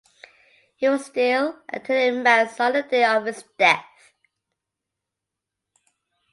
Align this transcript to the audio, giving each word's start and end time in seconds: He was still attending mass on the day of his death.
He 0.77 0.89
was 0.89 1.05
still 1.05 1.59
attending 1.69 2.23
mass 2.23 2.59
on 2.59 2.73
the 2.73 2.81
day 2.81 3.03
of 3.05 3.25
his 3.27 3.43
death. 3.59 3.85